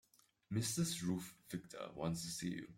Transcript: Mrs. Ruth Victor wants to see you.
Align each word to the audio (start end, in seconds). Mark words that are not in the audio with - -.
Mrs. 0.51 1.01
Ruth 1.03 1.33
Victor 1.49 1.89
wants 1.95 2.23
to 2.23 2.29
see 2.31 2.49
you. 2.49 2.67